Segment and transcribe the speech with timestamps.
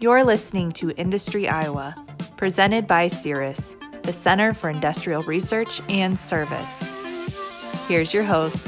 [0.00, 1.92] You're listening to Industry Iowa,
[2.36, 6.62] presented by CIRAS, the Center for Industrial Research and Service.
[7.88, 8.64] Here's your host,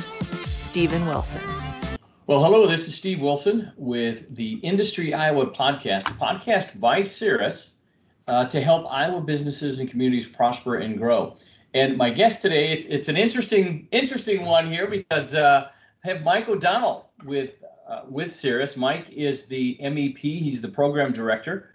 [0.68, 1.40] Stephen Wilson.
[2.26, 7.74] Well, hello, this is Steve Wilson with the Industry Iowa podcast, a podcast by CIRAS
[8.26, 11.36] uh, to help Iowa businesses and communities prosper and grow.
[11.74, 15.68] And my guest today, it's it's an interesting interesting one here because uh,
[16.04, 17.50] I have Mike O'Donnell with
[17.90, 18.76] uh, with CIRAS.
[18.76, 20.18] Mike is the MEP.
[20.18, 21.70] He's the program director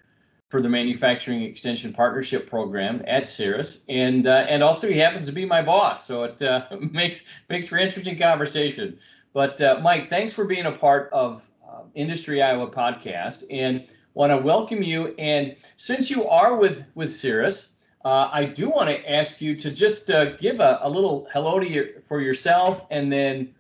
[0.50, 5.32] for the Manufacturing Extension Partnership Program at CIRAS, and uh, and also he happens to
[5.32, 8.98] be my boss, so it uh, makes makes for interesting conversation.
[9.34, 14.32] But uh, Mike, thanks for being a part of uh, Industry Iowa podcast, and want
[14.32, 15.14] to welcome you.
[15.20, 17.74] And since you are with with CIRAS,
[18.06, 21.60] uh, I do want to ask you to just uh, give a, a, little hello
[21.60, 23.54] to your for yourself, and then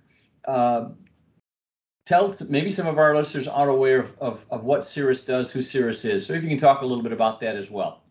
[0.47, 0.89] uh,
[2.05, 5.61] tell maybe some of our listeners aren't aware of, of, of what CIRAS does, who
[5.61, 6.25] CIRAS is.
[6.25, 8.03] So if you can talk a little bit about that as well.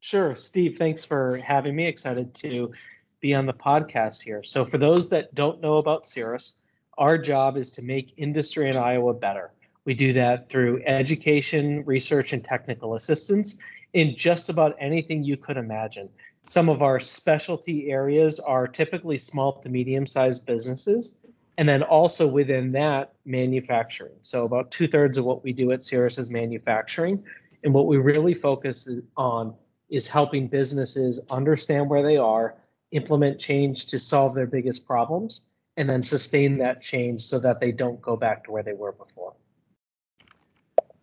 [0.00, 0.76] Sure, Steve.
[0.78, 1.86] Thanks for having me.
[1.86, 2.72] Excited to
[3.20, 4.42] be on the podcast here.
[4.44, 6.58] So for those that don't know about CIRAS,
[6.98, 9.52] our job is to make industry in Iowa better.
[9.84, 13.56] We do that through education, research, and technical assistance
[13.94, 16.10] in just about anything you could imagine.
[16.46, 21.18] Some of our specialty areas are typically small to medium sized businesses.
[21.58, 24.14] And then also within that, manufacturing.
[24.22, 27.22] So about two thirds of what we do at CIRAS is manufacturing.
[27.64, 29.54] And what we really focus on
[29.90, 32.54] is helping businesses understand where they are,
[32.92, 37.72] implement change to solve their biggest problems, and then sustain that change so that they
[37.72, 39.34] don't go back to where they were before.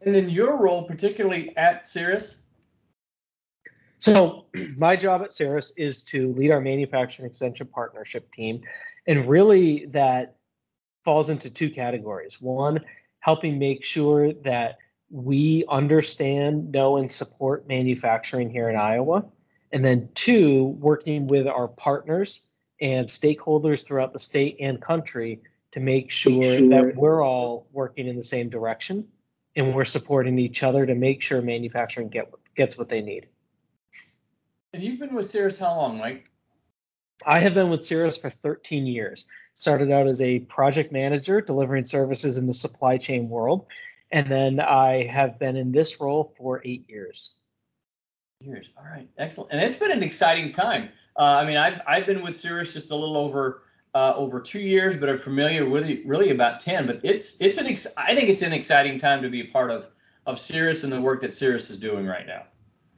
[0.02, 2.44] And in your role, particularly at CIRAS,
[4.00, 4.46] so
[4.78, 8.62] my job at CIRAS is to lead our manufacturing extension partnership team.
[9.08, 10.38] And really that
[11.06, 12.42] falls into two categories.
[12.42, 12.84] One,
[13.20, 14.78] helping make sure that
[15.12, 19.24] we understand, know, and support manufacturing here in Iowa.
[19.72, 22.48] And then two, working with our partners
[22.82, 25.42] and stakeholders throughout the state and country
[25.72, 29.08] to make sure, sure, that we're all working in the same direction
[29.56, 33.28] and we're supporting each other to make sure manufacturing get, gets what they need.
[34.74, 36.30] And you've been with CIRAS how long, Mike?
[37.26, 39.28] I have been with CIRAS for 13 years.
[39.54, 43.68] Started out as a project manager delivering services in the supply chain world.
[44.12, 47.38] And then I have been in this role for eight years.
[48.42, 48.68] Years.
[48.78, 49.08] All right.
[49.18, 49.52] Excellent.
[49.52, 50.90] And it's been an exciting time.
[51.18, 53.62] Uh, I mean, I've, I've been with CIRAS just a little over
[53.94, 56.86] uh, over two years, but I'm familiar with it really about 10.
[56.86, 59.72] But it's it's an ex- I think it's an exciting time to be a part
[59.72, 59.86] of
[60.26, 62.44] of CIRAS and the work that CIRAS is doing right now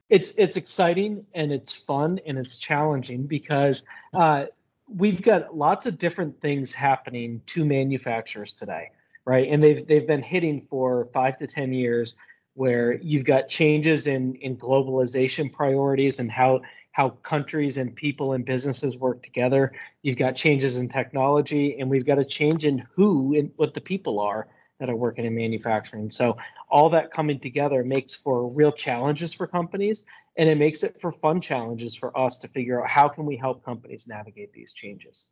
[0.09, 4.45] it's it's exciting and it's fun and it's challenging because uh,
[4.87, 8.91] we've got lots of different things happening to manufacturers today,
[9.25, 9.47] right?
[9.49, 12.15] And they've they've been hitting for five to ten years,
[12.53, 18.45] where you've got changes in in globalization priorities and how how countries and people and
[18.45, 19.73] businesses work together.
[20.01, 23.81] You've got changes in technology, and we've got a change in who and what the
[23.81, 24.47] people are
[24.79, 26.09] that are working in manufacturing.
[26.09, 26.37] So
[26.69, 30.05] all that coming together makes for real challenges for companies
[30.37, 33.35] and it makes it for fun challenges for us to figure out how can we
[33.35, 35.29] help companies navigate these changes.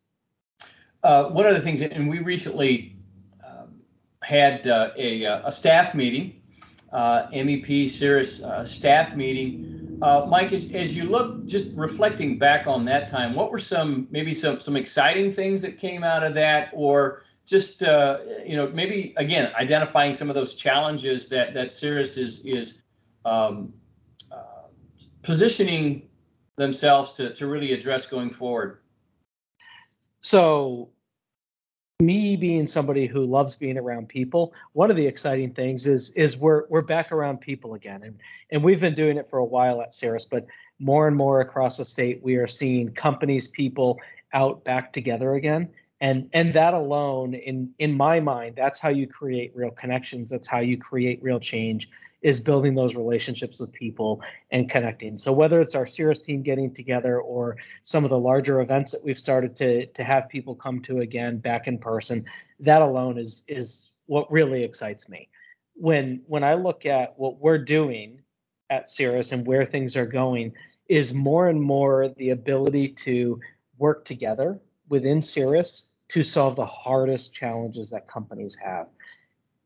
[1.04, 2.98] Uh, one of the things, and we recently
[3.48, 3.80] um,
[4.24, 6.42] had uh, a, a staff meeting,
[6.92, 10.00] uh, MEP CIRAS uh, staff meeting.
[10.02, 14.08] Uh, Mike, as, as you look, just reflecting back on that time, what were some
[14.10, 18.68] maybe some some exciting things that came out of that, or just uh, you know
[18.70, 22.82] maybe again identifying some of those challenges that that CIRAS is is
[23.24, 23.74] um,
[24.32, 24.68] uh,
[25.22, 26.08] positioning
[26.58, 28.80] themselves to to really address going forward.
[30.22, 30.90] So
[32.02, 36.36] me being somebody who loves being around people one of the exciting things is is
[36.36, 38.20] we're we're back around people again and
[38.52, 40.46] and we've been doing it for a while at CIRAS but
[40.78, 43.98] more and more across the state we are seeing companies people
[44.34, 45.70] out back together again
[46.06, 50.30] and and that alone in in my mind that's how you create real connections.
[50.30, 51.90] That's how you create real change
[52.22, 54.22] is building those relationships with people
[54.52, 55.18] and connecting.
[55.18, 59.04] So whether it's our CIRAS team getting together or some of the larger events that
[59.04, 62.24] we've started to to have people come to again back in person
[62.60, 65.28] that alone is is what really excites me.
[65.74, 68.22] When when i look at what we're doing
[68.70, 70.54] at CIRAS and where things are going
[70.88, 73.40] is more and more the ability to
[73.80, 78.88] work together within CIRAS to solve the hardest challenges that companies have.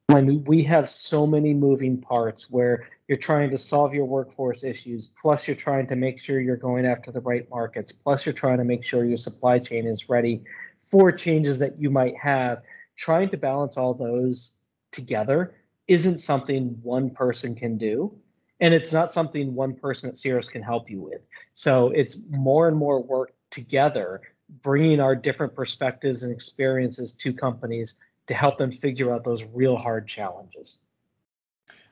[0.10, 5.08] Mean, we have so many moving parts where you're trying to solve your workforce issues,
[5.22, 8.58] plus you're trying to make sure you're going after the right markets, plus you're trying
[8.58, 10.42] to make sure your supply chain is ready
[10.82, 12.64] for changes that you might have.
[12.96, 14.58] Trying to balance all those
[14.92, 15.54] together
[15.88, 18.16] isn't something one person can do.
[18.62, 21.22] And it's not something one person at CIRAS can help you with.
[21.54, 24.22] So it's more and more work together,
[24.62, 27.96] bringing our different perspectives and experiences to companies
[28.28, 30.80] to help them figure out those real hard challenges.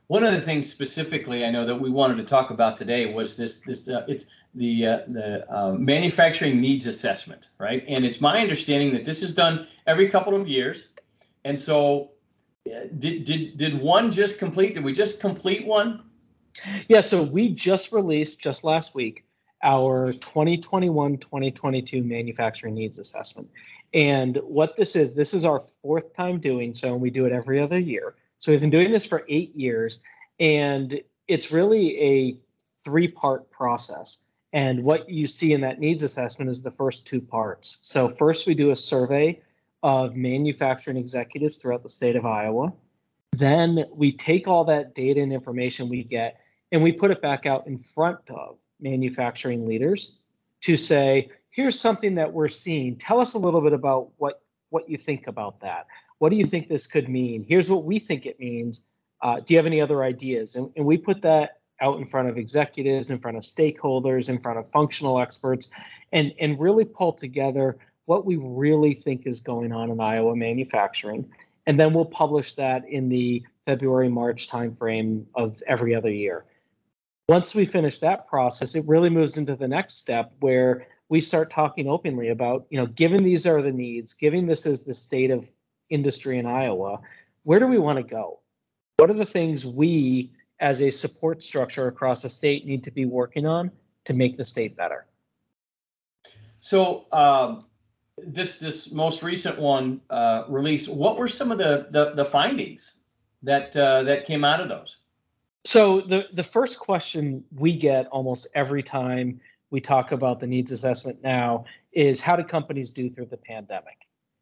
[0.08, 3.36] One of the things specifically I know that we wanted to talk about today was
[3.36, 7.84] this this uh, it's the uh, the uh, manufacturing needs assessment, right?
[7.88, 10.90] And it's my understanding that this is done every couple of years.
[11.44, 12.12] And so,
[12.68, 14.76] uh, did did did one just complete?
[14.76, 16.04] Did we just complete one?
[16.88, 17.02] Yeah.
[17.02, 19.27] So we just released just last week
[19.64, 23.50] our 2021-2022 manufacturing needs assessment.
[23.94, 27.32] And what this is, this is our fourth time doing so, and we do it
[27.32, 28.16] every other year.
[28.38, 30.02] So we've been doing this for eight years,
[30.40, 32.38] and it's really a
[32.84, 34.24] three-part process.
[34.54, 37.80] And what you see in that needs assessment is the first two parts.
[37.84, 39.42] So first we do a survey
[39.84, 42.74] of manufacturing executives throughout the state of Iowa.
[43.34, 46.40] Then we take all that data and information we get
[46.72, 50.18] and we put it back out in front of manufacturing leaders
[50.62, 52.96] to say, here's something that we're seeing.
[52.98, 55.88] Tell us a little bit about what, what you think about that.
[56.20, 57.46] What do you think this could mean?
[57.48, 58.86] Here's what we think it means.
[59.22, 60.56] Uh, do you have any other ideas?
[60.56, 64.40] And, and we put that out in front of executives, in front of stakeholders, in
[64.40, 65.70] front of functional experts,
[66.12, 71.30] and, and really pull together what we really think is going on in Iowa manufacturing.
[71.68, 76.46] And then we'll publish that in the February, March timeframe of every other year.
[77.30, 81.52] Once we finish that process, it really moves into the next step where we start
[81.52, 85.30] talking openly about, you know, given these are the needs, given this is the state
[85.30, 85.46] of
[85.90, 87.00] industry in Iowa,
[87.44, 88.40] where do we want to go?
[88.98, 93.06] What are the things we as a support structure across the state need to be
[93.06, 93.72] working on
[94.06, 95.06] to make the state better?
[96.62, 97.66] So um,
[98.18, 100.90] this this most recent one uh, released.
[100.90, 103.02] What were some of the the, the findings
[103.44, 104.98] that uh, that came out of those?
[105.66, 109.40] So the the first question we get almost every time
[109.70, 113.98] we talk about the needs assessment now is how do companies do through the pandemic?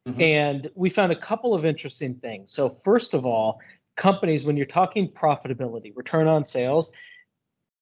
[0.08, 0.22] Mm-hmm.
[0.22, 2.52] And we found a couple of interesting things.
[2.52, 3.60] So first of all,
[3.96, 6.92] companies, when you're talking profitability, return on sales,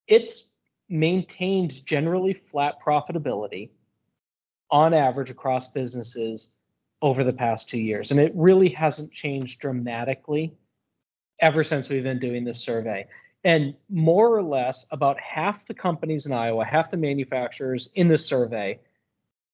[0.07, 0.51] it's
[0.89, 3.71] maintained generally flat profitability
[4.71, 6.53] on average across businesses
[7.01, 8.11] over the past two years.
[8.11, 10.53] And it really hasn't changed dramatically
[11.39, 13.05] ever since we've been doing this survey.
[13.43, 18.17] And more or less, about half the companies in Iowa, half the manufacturers in the
[18.17, 18.79] survey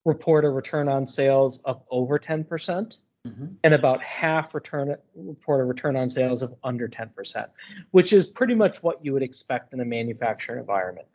[0.06, 3.00] report a return on sales of over 10%.
[3.28, 3.48] Mm-hmm.
[3.66, 7.48] And about half return report a return on sales of under 10%,
[7.92, 11.06] which is pretty much what you would expect in a manufacturing environment.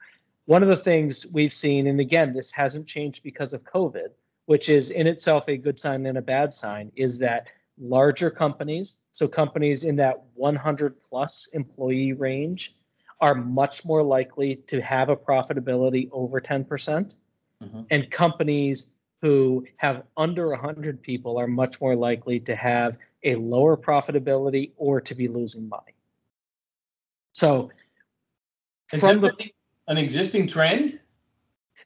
[0.45, 4.09] One of the things we've seen, and again, this hasn't changed because of COVID,
[4.45, 7.47] which is in itself a good sign and a bad sign, is that
[7.79, 12.77] larger companies, so companies in that 100 plus employee range,
[13.21, 16.67] are much more likely to have a profitability over 10%.
[17.63, 17.81] Mm-hmm.
[17.91, 18.91] And companies
[19.23, 25.01] who have under 100 people are much more likely to have a lower profitability or
[25.01, 25.95] to be losing money.
[27.33, 27.71] So,
[28.93, 29.33] Is from the,
[29.89, 31.01] an existing trend?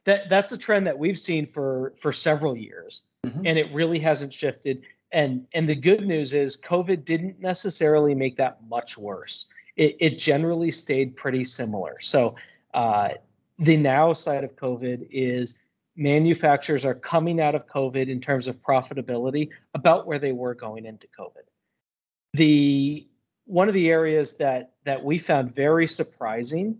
[0.05, 3.45] That that's a trend that we've seen for for several years, mm-hmm.
[3.45, 4.83] and it really hasn't shifted.
[5.11, 9.51] And and the good news is, COVID didn't necessarily make that much worse.
[9.75, 11.97] It, it generally stayed pretty similar.
[11.99, 12.35] So,
[12.73, 13.09] uh,
[13.57, 15.57] the now side of COVID is
[15.95, 20.85] manufacturers are coming out of COVID in terms of profitability about where they were going
[20.85, 21.43] into COVID.
[22.33, 23.07] The
[23.45, 26.77] one of the areas that that we found very surprising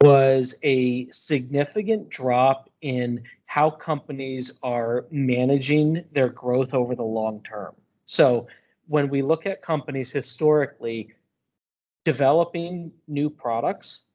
[0.00, 3.22] was a significant drop in
[3.56, 7.74] how companies are managing their growth over the long term.
[8.04, 8.46] So
[8.86, 11.14] when we look at companies historically,
[12.04, 14.08] developing new products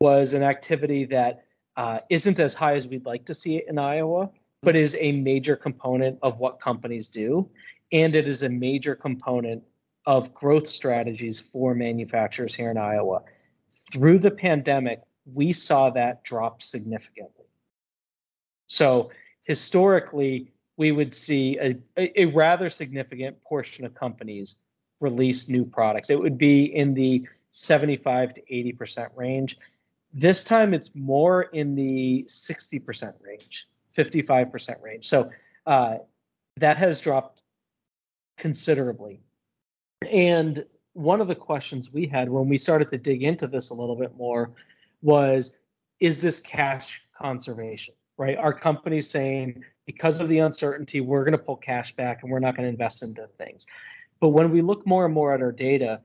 [0.00, 1.44] was an activity that
[1.76, 4.30] uh, isn't as high as we'd like to see it in Iowa,
[4.62, 7.50] but is a major component of what companies do.
[7.90, 9.64] And it is a major component
[10.06, 13.22] of growth strategies for manufacturers here in Iowa.
[13.90, 17.43] Through the pandemic, we saw that drop significantly.
[18.74, 19.10] So
[19.44, 24.58] historically, we would see a, a, rather significant portion of companies
[25.00, 26.10] release new products.
[26.10, 29.58] It would be in the 75 to 80% range.
[30.12, 35.08] This time it's more in the 60% range, 55% range.
[35.08, 35.30] So
[35.66, 35.98] uh,
[36.56, 37.42] that has dropped
[38.38, 39.20] considerably.
[40.10, 40.64] And
[40.94, 43.96] one of the questions we had when we started to dig into this a little
[43.96, 44.50] bit more
[45.02, 45.58] was
[46.00, 48.36] is this cash conservation, right?
[48.36, 52.38] Our companies saying, because of the uncertainty, we're going to pull cash back and we're
[52.38, 53.66] not going to invest into things.
[54.20, 56.00] But when we look more and more at our data,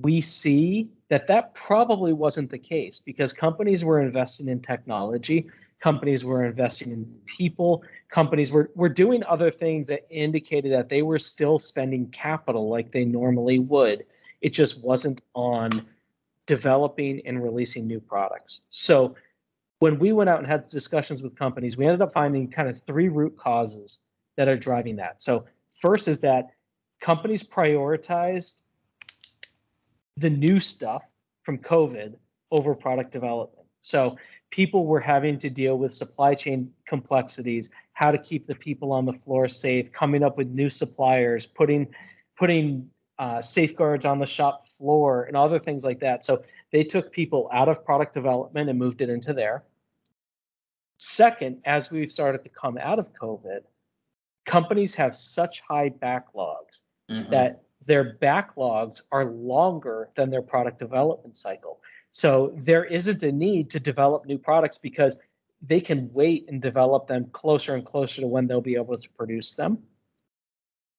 [0.00, 5.46] we see that that probably wasn't the case because companies were investing in technology,
[5.80, 11.02] companies were investing in people, companies were, were doing other things that indicated that they
[11.02, 14.04] were still spending capital like they normally would.
[14.40, 15.70] It just wasn't on
[16.46, 18.64] developing and releasing new products.
[18.70, 19.14] So
[19.82, 22.80] when we went out and had discussions with companies, we ended up finding kind of
[22.86, 24.02] three root causes
[24.36, 25.20] that are driving that.
[25.20, 25.44] So
[25.80, 26.50] first is that
[27.00, 28.62] companies prioritized
[30.16, 31.02] the new stuff
[31.42, 32.14] from COVID
[32.52, 33.66] over product development.
[33.80, 34.16] So
[34.50, 39.04] people were having to deal with supply chain complexities, how to keep the people on
[39.04, 41.92] the floor safe, coming up with new suppliers, putting
[42.38, 46.24] putting uh, safeguards on the shop floor, and other things like that.
[46.24, 49.64] So they took people out of product development and moved it into there.
[51.04, 53.62] Second, as we've started to come out of COVID,
[54.46, 57.28] companies have such high backlogs mm-hmm.
[57.28, 61.80] that their backlogs are longer than their product development cycle.
[62.12, 65.18] So there isn't a need to develop new products because
[65.60, 69.10] they can wait and develop them closer and closer to when they'll be able to
[69.10, 69.82] produce them.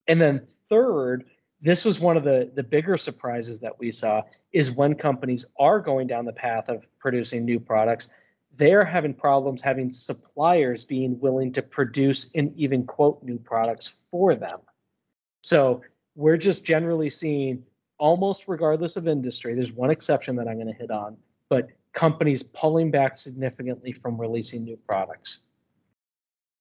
[0.09, 1.29] And then third,
[1.61, 5.79] this was one of the the bigger surprises that we saw is when companies are
[5.79, 8.11] going down the path of producing new products,
[8.55, 14.35] they're having problems having suppliers being willing to produce and even quote new products for
[14.35, 14.59] them.
[15.41, 15.81] So
[16.15, 17.63] we're just generally seeing
[17.97, 21.17] almost regardless of industry, there's one exception that I'm going to hit on,
[21.49, 25.43] but companies pulling back significantly from releasing new products.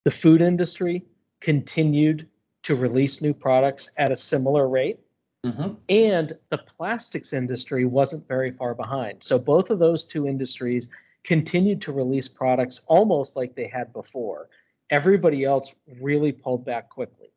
[0.05, 1.05] The food industry
[1.41, 2.29] continued
[2.63, 5.01] to release new products at a similar rate.
[5.45, 5.73] Mm-hmm.
[5.89, 9.25] And the plastics industry wasn't very far behind.
[9.25, 10.89] So both of those two industries
[11.25, 14.49] continued to release products almost like they had before.
[14.91, 17.33] Everybody else really pulled back quickly.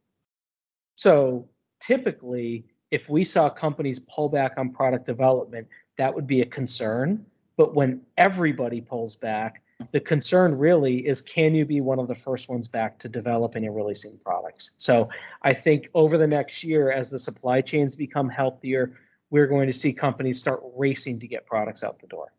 [0.97, 1.47] So
[1.79, 7.25] typically, if we saw companies pull back on product development, that would be a concern.
[7.57, 9.61] But when everybody pulls back,
[9.91, 13.65] the concern really is can you be one of the first ones back to developing
[13.65, 14.75] and releasing products?
[14.77, 15.09] So
[15.41, 18.97] I think over the next year, as the supply chains become healthier,
[19.29, 22.31] we're going to see companies start racing to get products out the door.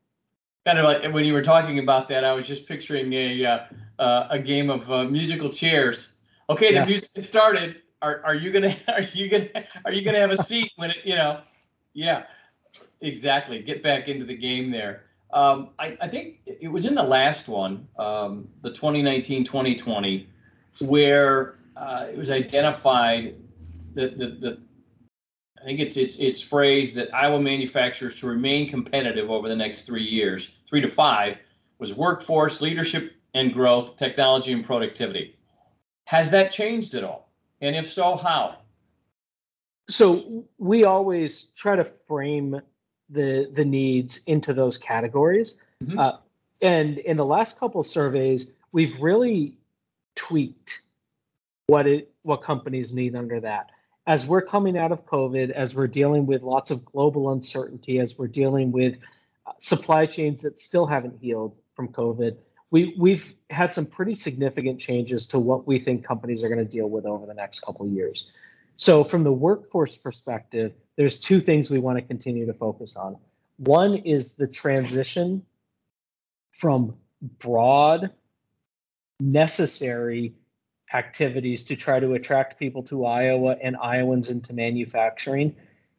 [0.66, 3.58] Kind of like when you were talking about that, I was just picturing a uh,
[3.98, 6.12] uh, a game of uh, musical chairs.
[6.50, 6.88] Okay, the yes.
[6.88, 7.76] music started.
[8.02, 9.48] Are, are you gonna are you gonna
[9.84, 11.40] are you gonna have a seat when it you know?
[11.94, 12.24] Yeah
[13.00, 13.60] exactly.
[13.62, 15.04] Get back into the game there.
[15.32, 20.26] Um, I, I think it was in the last one um, the 2019-2020
[20.88, 23.34] where uh, it was identified
[23.94, 24.60] that the, the
[25.60, 29.82] I think it's it's it's phrased that Iowa manufacturers to remain competitive over the next
[29.82, 31.36] three years, three to five,
[31.78, 35.36] was workforce, leadership and growth, technology and productivity.
[36.04, 37.30] Has that changed at all?
[37.60, 38.58] And if so, how?
[39.88, 42.60] So we always try to frame
[43.08, 45.62] the the needs into those categories.
[45.82, 45.98] Mm-hmm.
[45.98, 46.12] Uh,
[46.62, 49.56] and in the last couple surveys, we've really
[50.16, 50.82] tweaked
[51.66, 53.70] what it what companies need under that.
[54.06, 58.16] As we're coming out of COVID, as we're dealing with lots of global uncertainty, as
[58.16, 58.96] we're dealing with
[59.58, 62.36] supply chains that still haven't healed from COVID,
[62.70, 66.70] we we've had some pretty significant changes to what we think companies are going to
[66.70, 68.32] deal with over the next couple of years.
[68.76, 73.16] So from the workforce perspective, there's two things we want to continue to focus on.
[73.58, 75.42] One is the transition
[76.52, 76.94] from
[77.38, 78.10] broad
[79.18, 80.34] necessary
[80.92, 85.56] activities to try to attract people to Iowa and Iowans into manufacturing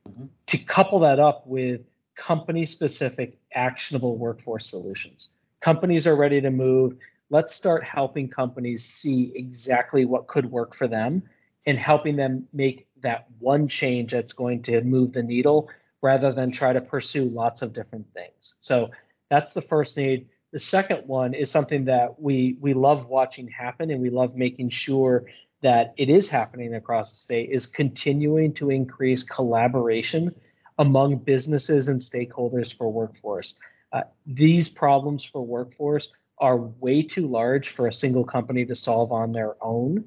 [0.08, 0.26] mm-hmm.
[0.46, 1.82] to couple that up with
[2.18, 5.30] company specific actionable workforce solutions
[5.62, 6.96] companies are ready to move.
[7.30, 11.24] Let's start helping companies see exactly what could work for them
[11.66, 15.70] and helping them make that one change that's going to move the needle
[16.02, 18.56] rather than try to pursue lots of different things.
[18.60, 18.90] So
[19.30, 20.28] that's the first need.
[20.54, 24.70] The second one is something that we we love watching happen and we love making
[24.70, 25.26] sure
[25.62, 30.34] that it is happening across the state is continuing to increase collaboration
[30.78, 33.58] among businesses and stakeholders for workforce.
[33.92, 39.12] Uh, these problems for workforce are way too large for a single company to solve
[39.12, 40.04] on their own.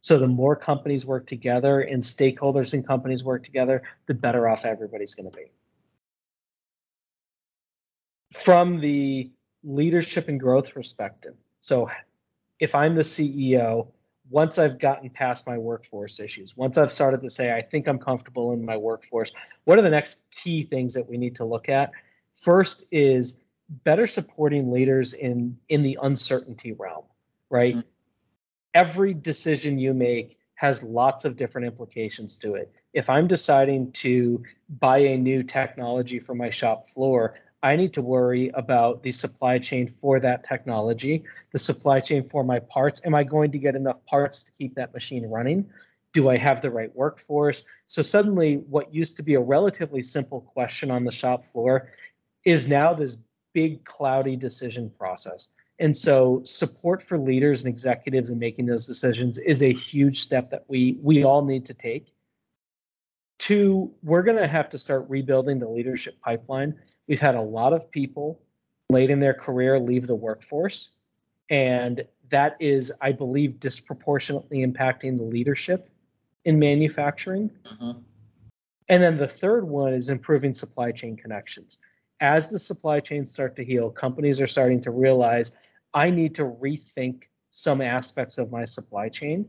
[0.00, 4.64] So the more companies work together and stakeholders and companies work together, the better off
[4.64, 5.46] everybody's going to be.
[8.32, 9.30] From the
[9.62, 11.90] leadership and growth perspective, so
[12.60, 13.88] if I'm the CEO,
[14.30, 17.98] once I've gotten past my workforce issues, once I've started to say, I think I'm
[17.98, 19.32] comfortable in my workforce,
[19.64, 21.90] what are the next key things that we need to look at?
[22.34, 23.42] First is
[23.84, 27.04] better supporting leaders in in the uncertainty realm,
[27.50, 27.76] right?
[27.76, 27.88] Mm-hmm.
[28.74, 32.72] Every decision you make has lots of different implications to it.
[32.92, 34.42] If I'm deciding to
[34.80, 39.58] buy a new technology for my shop floor, I need to worry about the supply
[39.58, 43.06] chain for that technology, the supply chain for my parts.
[43.06, 45.64] Am I going to get enough parts to keep that machine running?
[46.12, 47.64] Do I have the right workforce?
[47.86, 51.88] So suddenly, what used to be a relatively simple question on the shop floor
[52.44, 53.16] is now this
[53.54, 55.48] big, cloudy decision process.
[55.78, 60.50] And so, support for leaders and executives in making those decisions is a huge step
[60.50, 62.13] that we we all need to take.
[63.44, 66.74] Two, we're going to have to start rebuilding the leadership pipeline.
[67.08, 68.40] We've had a lot of people
[68.88, 70.92] late in their career leave the workforce,
[71.50, 75.90] and that is, I believe, disproportionately impacting the leadership
[76.46, 77.50] in manufacturing.
[77.66, 77.92] Uh-huh.
[78.88, 81.80] And then the third one is improving supply chain connections.
[82.20, 85.58] As the supply chains start to heal, companies are starting to realize
[85.92, 89.46] I need to rethink some aspects of my supply chain.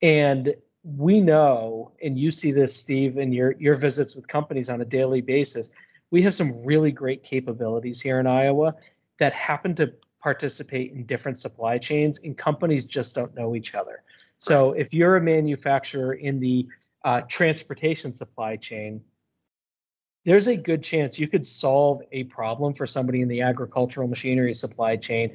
[0.00, 0.54] And
[0.94, 4.84] we know, and you see this, Steve, in your, your visits with companies on a
[4.84, 5.70] daily basis,
[6.12, 8.72] we have some really great capabilities here in Iowa
[9.18, 14.02] that happen to participate in different supply chains, and companies just don't know each other.
[14.38, 16.68] So if you're a manufacturer in the
[17.04, 19.02] uh, transportation supply chain,
[20.24, 24.54] there's a good chance you could solve a problem for somebody in the agricultural machinery
[24.54, 25.32] supply chain,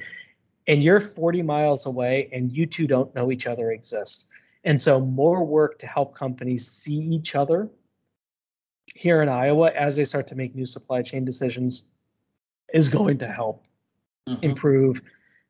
[0.66, 4.28] and you're 40 miles away and you two don't know each other exist.
[4.64, 7.68] And so, more work to help companies see each other
[8.94, 11.88] here in Iowa as they start to make new supply chain decisions
[12.72, 13.64] is going to help
[14.28, 14.42] mm-hmm.
[14.44, 15.02] improve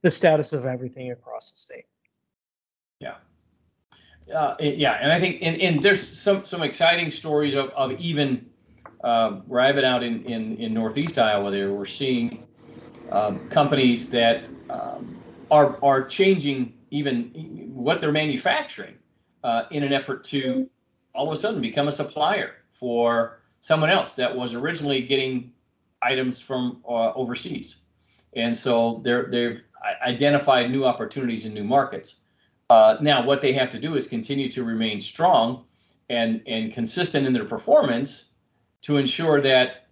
[0.03, 1.87] the status of everything across the state.
[3.01, 3.17] Yeah.
[4.33, 8.47] Uh, yeah, and I think and, and there's some some exciting stories of, of even
[9.03, 11.51] uh, where I've been out in, in, in northeast Iowa.
[11.51, 12.47] There we're seeing
[13.11, 17.25] um, companies that um, are are changing even
[17.75, 18.95] what they're manufacturing
[19.45, 20.69] uh, in an effort to
[21.15, 25.53] all of a sudden become a supplier for someone else that was originally getting
[26.03, 27.77] items from uh, overseas,
[28.35, 29.61] and so they're they've
[30.07, 32.17] identified new opportunities in new markets.
[32.71, 35.65] Uh, now, what they have to do is continue to remain strong
[36.09, 38.31] and and consistent in their performance
[38.83, 39.87] to ensure that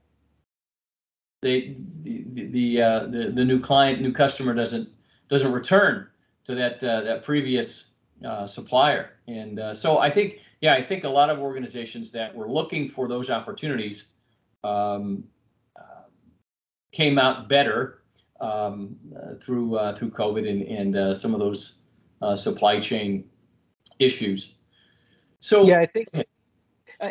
[1.43, 4.89] they the the uh, the, the new client, new customer doesn't
[5.29, 6.07] doesn't return
[6.45, 7.90] to that uh, that previous
[8.25, 9.13] uh, supplier.
[9.29, 12.89] And uh, so I think, yeah, I think a lot of organizations that were looking
[12.89, 14.09] for those opportunities
[14.65, 15.25] um,
[15.79, 16.05] uh,
[16.93, 18.03] came out better
[18.41, 21.81] um, uh, through through COVID and and some of those
[22.23, 23.25] uh, supply chain
[23.99, 24.57] issues.
[25.41, 26.09] So yeah, I think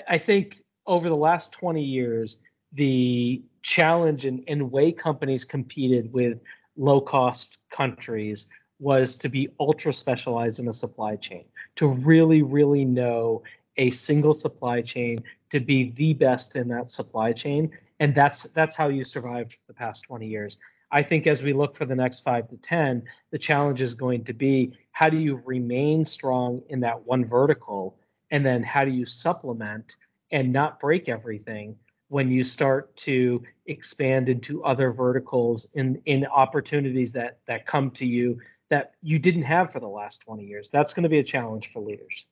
[0.08, 2.44] I think over the last 20 years,
[2.74, 6.40] the challenge and, and way companies competed with
[6.78, 12.86] low cost countries was to be ultra specialized in a supply chain, to really, really
[12.86, 13.44] know
[13.78, 17.72] a single supply chain, to be the best in that supply chain.
[18.00, 20.60] And that's that's how you survived the past 20 years.
[20.92, 24.24] I think as we look for the next five to 10, the challenge is going
[24.26, 27.98] to be how do you remain strong in that one vertical?
[28.32, 29.98] And then how do you supplement
[30.32, 31.76] and not break everything
[32.10, 38.06] when you start to expand into other verticals in, in opportunities that, that come to
[38.06, 38.38] you
[38.70, 40.70] that you didn't have for the last 20 years?
[40.70, 42.28] That's going to be a challenge for leaders.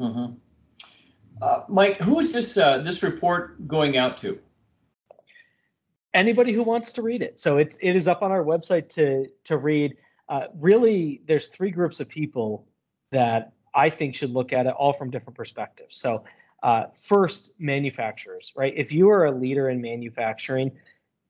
[0.00, 0.34] Mm-hmm.
[1.42, 4.38] Uh, Mike, who is this uh, this report going out to?
[6.14, 7.38] anybody who wants to read it.
[7.38, 9.96] So it's it is up on our website to to read.
[10.28, 12.66] Uh, really, there's three groups of people
[13.10, 15.96] that I think should look at it all from different perspectives.
[15.96, 16.24] So
[16.62, 18.72] uh, first, manufacturers, right?
[18.76, 20.70] If you are a leader in manufacturing,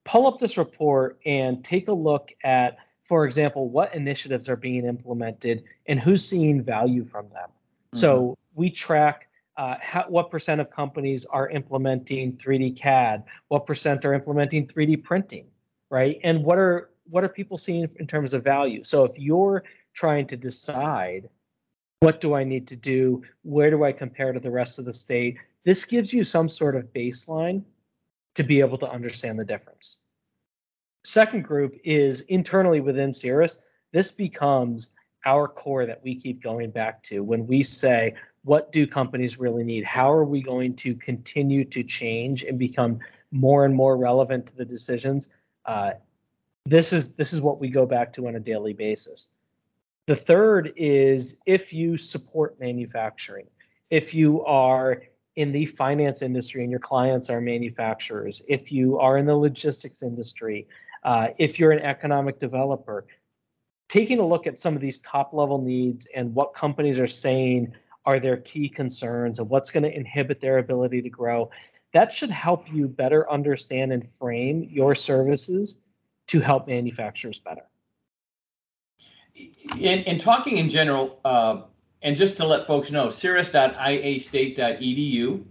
[0.05, 4.85] pull up this report and take a look at, for example, what initiatives are being
[4.85, 7.49] implemented and who's seeing value from them.
[7.49, 7.99] Mm-hmm.
[7.99, 13.25] So we track uh, how, what percent of companies are implementing 3D CAD?
[13.49, 15.47] What percent are implementing 3D printing,
[15.91, 16.19] right?
[16.25, 18.85] And what are what are people seeing in terms of value?
[18.85, 21.29] So if you're trying to decide
[22.01, 24.93] what do I need to do, where do I compare to the rest of the
[24.93, 27.63] state, this gives you some sort of baseline
[28.35, 30.01] to be able to understand the difference.
[31.05, 33.63] Second group is internally within CIRAS.
[33.93, 34.95] This becomes
[35.27, 39.65] our core that we keep going back to when we say, what do companies really
[39.65, 39.85] need?
[39.85, 42.99] How are we going to continue to change and become
[43.31, 45.31] more and more relevant to the decisions?
[45.67, 45.93] Uh,
[46.65, 49.35] this is this is what we go back to on a daily basis.
[50.07, 53.47] The third is if you support manufacturing,
[53.91, 55.03] if you are
[55.37, 60.03] in the finance industry and your clients are manufacturers, if you are in the logistics
[60.03, 60.67] industry,
[61.05, 63.07] uh, if you're an economic developer,
[63.89, 67.73] taking a look at some of these top level needs and what companies are saying
[68.07, 71.51] are their key concerns and what's going to inhibit their ability to grow.
[71.93, 75.83] That should help you better understand and frame your services
[76.29, 77.63] to help manufacturers better.
[79.79, 81.63] In, in talking in general, uh,
[82.03, 85.45] and just to let folks know, ciras.iastate.edu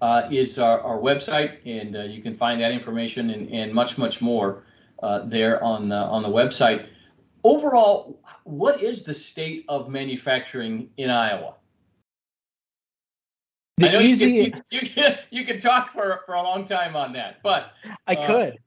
[0.00, 3.98] uh, is our, our website, and uh, you can find that information and, and much,
[3.98, 4.64] much more
[5.02, 6.86] uh, there on the on the website.
[7.42, 11.54] Overall, what is the state of manufacturing in Iowa?
[13.78, 16.66] The I know easy, you can, you, can, you can talk for, for a long
[16.66, 17.72] time on that, but
[18.06, 18.58] I uh, could,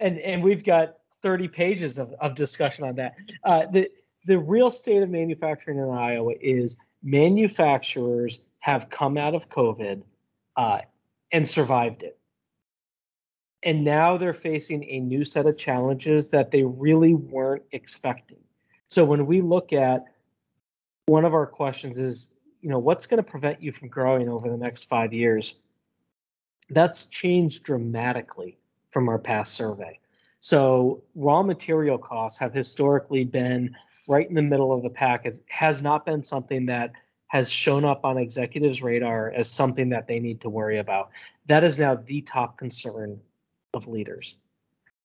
[0.00, 3.16] and and we've got 30 pages of, of discussion on that.
[3.42, 3.90] Uh, the
[4.26, 10.02] the real state of manufacturing in Iowa is manufacturers have come out of COVID
[10.56, 10.78] uh,
[11.32, 12.18] and survived it.
[13.62, 18.38] And now they're facing a new set of challenges that they really weren't expecting.
[18.88, 20.04] So when we look at
[21.06, 24.48] one of our questions is, you know, what's going to prevent you from growing over
[24.50, 25.60] the next five years?
[26.70, 28.58] That's changed dramatically
[28.90, 29.98] from our past survey.
[30.44, 33.74] So raw material costs have historically been
[34.06, 35.24] right in the middle of the pack.
[35.24, 36.92] It has not been something that
[37.28, 41.08] has shown up on executives' radar as something that they need to worry about.
[41.46, 43.18] That is now the top concern
[43.72, 44.36] of leaders.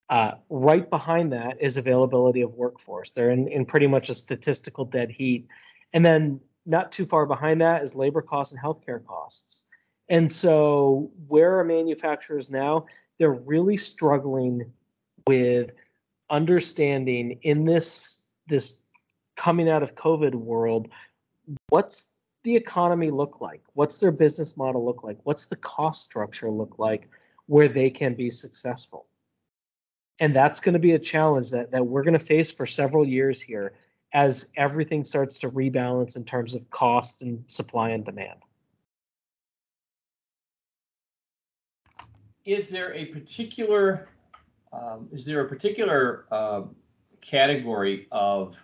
[0.09, 3.13] Uh, right behind that is availability of workforce.
[3.13, 5.47] They're in, in pretty much a statistical dead heat.
[5.93, 9.67] And then not too far behind that is labor costs and healthcare costs.
[10.09, 12.87] And so where are manufacturers now?
[13.19, 14.69] They're really struggling
[15.27, 15.71] with
[16.29, 18.83] understanding in this this
[19.35, 20.89] coming out of COVID world,
[21.69, 22.11] what's
[22.43, 23.61] the economy look like?
[23.73, 25.17] What's their business model look like?
[25.23, 27.09] What's the cost structure look like
[27.47, 29.07] where they can be successful?
[30.19, 33.07] And that's going to be a challenge that, that we're going to face for several
[33.07, 33.73] years here
[34.13, 38.39] as everything starts to rebalance in terms of cost and supply and demand.
[42.45, 44.09] Is there a particular
[44.71, 46.63] um, is there a particular uh,
[47.21, 48.55] category of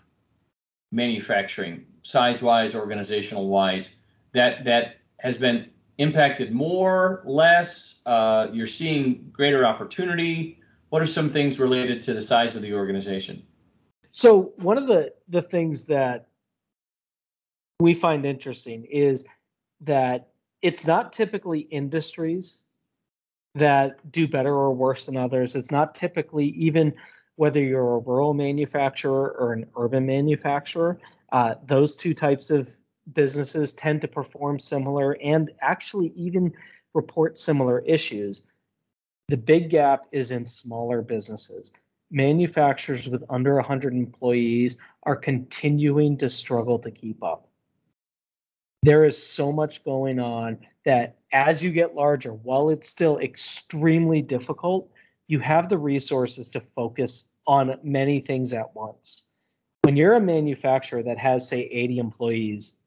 [0.92, 3.96] manufacturing, size-wise, organizational-wise,
[4.34, 8.02] that that has been impacted more, less?
[8.06, 10.60] Uh, you're seeing greater opportunity.
[10.90, 13.44] What are some things related to the size of the organization?
[14.12, 16.28] So one of the the things that
[17.80, 19.28] we find interesting is
[19.82, 20.30] that
[20.62, 22.65] it's not typically industries
[23.56, 25.56] that do better or worse than others.
[25.56, 26.94] It's not typically even
[27.38, 31.00] whether you're a rural manufacturer or an urban manufacturer.
[31.32, 32.70] Uh, those two types of
[33.14, 36.54] businesses tend to perform similar and actually even
[36.94, 38.48] report similar issues.
[39.28, 41.74] The big gap is in smaller businesses.
[42.12, 47.45] Manufacturers with under 100 employees are continuing to struggle to keep up.
[48.86, 54.22] There is so much going on that as you get larger, while it's still extremely
[54.22, 54.92] difficult,
[55.26, 59.32] you have the resources to focus on many things at once.
[59.82, 62.78] When you're a manufacturer that has, say, 80 employees,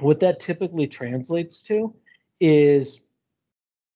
[0.00, 1.94] what that typically translates to
[2.38, 3.06] is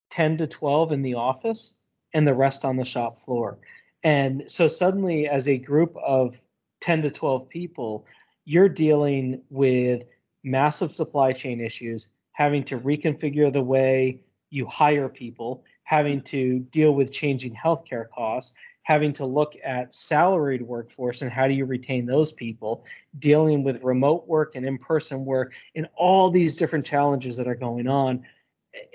[0.09, 1.81] 10 to 12 in the office
[2.15, 3.59] and the rest on the shop floor.
[4.03, 6.41] And so suddenly, as a group of
[6.81, 8.07] 10 to 12 people,
[8.45, 10.01] you're dealing with
[10.43, 16.93] massive supply chain issues, having to reconfigure the way you hire people, having to deal
[16.93, 22.05] with changing healthcare costs, having to look at salaried workforce and how do you retain
[22.05, 22.85] those people,
[23.19, 27.87] dealing with remote work and in-person work and all these different challenges that are going
[27.87, 28.23] on.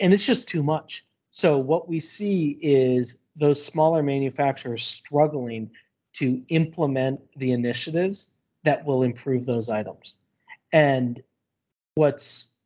[0.01, 1.05] And it's just too much.
[1.31, 5.71] So what we see is those smaller manufacturers struggling
[6.15, 10.19] to implement the initiatives that will improve those items.
[10.73, 11.23] And
[11.95, 12.57] what's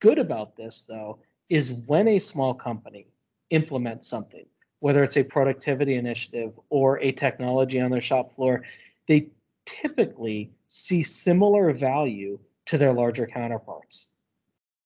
[0.00, 3.06] good about this though is when a small company
[3.50, 4.46] implements something,
[4.80, 8.64] whether it's a productivity initiative or a technology on their shop floor,
[9.08, 9.28] they
[9.66, 14.10] typically see similar value to their larger counterparts.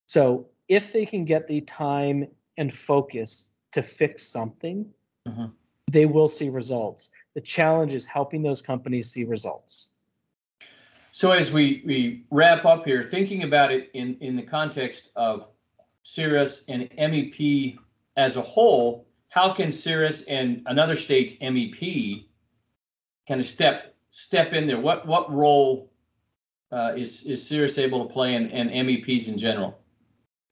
[0.06, 2.26] So if they can get the time
[2.56, 4.86] and focus to fix something,
[5.26, 5.46] mm-hmm.
[5.90, 7.12] they will see results.
[7.34, 9.92] The challenge is helping those companies see results.
[11.18, 15.48] So as we, we wrap up here, thinking about it in, in the context of
[16.04, 17.76] CIRAS and MEP
[18.16, 22.26] as a whole, how can CIRAS and another state's MEP
[23.26, 24.78] kind of step step in there?
[24.78, 25.90] What what role
[26.70, 29.76] uh, is is CIRAS able to play and, and MEPs in general?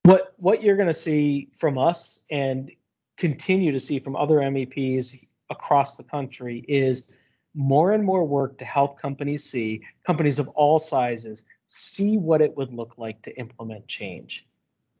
[0.03, 2.69] What what you're going to see from us and
[3.15, 5.15] continue to see from other MEPs
[5.49, 7.13] across the country is
[7.57, 12.55] more and more work to help companies see companies of all sizes see what it
[12.55, 14.47] would look like to implement change,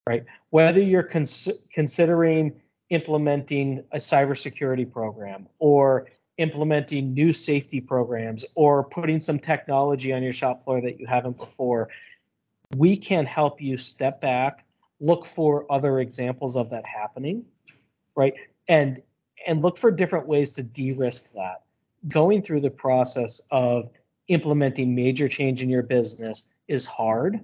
[0.07, 0.25] right?
[0.49, 6.07] Whether you're cons- considering implementing a cybersecurity program or
[6.39, 11.37] implementing new safety programs or putting some technology on your shop floor that you haven't
[11.37, 11.89] before,
[12.75, 14.65] we can help you step back,
[14.99, 17.45] look for other examples of that happening,
[18.15, 18.33] right?
[18.67, 18.99] And
[19.45, 21.61] and look for different ways to de-risk that.
[22.07, 23.89] Going through the process of
[24.27, 27.39] implementing major change in your business is hard.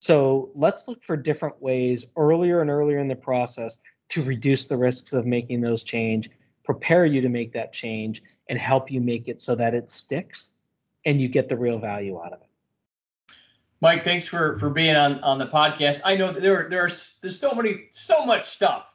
[0.00, 3.78] So let's look for different ways earlier and earlier in the process
[4.10, 6.30] to reduce the risks of making those change,
[6.64, 10.54] prepare you to make that change, and help you make it so that it sticks
[11.06, 12.46] and you get the real value out of it.
[13.80, 16.00] Mike, thanks for for being on on the podcast.
[16.04, 16.90] I know there there are
[17.22, 18.89] there's so many so much stuff,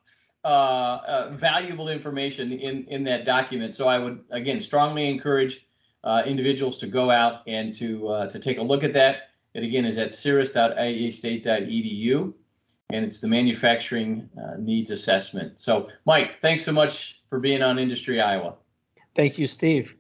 [0.46, 3.74] uh, uh, valuable information in in that document.
[3.74, 5.66] So I would again strongly encourage
[6.04, 9.30] uh, individuals to go out and to uh, to take a look at that.
[9.56, 12.34] It again is at ciras.iastate.edu,
[12.92, 15.60] and it's the manufacturing uh, needs assessment.
[15.60, 18.54] So, Mike, thanks so much for being on Industry Iowa.
[19.16, 19.96] Thank you, Steve.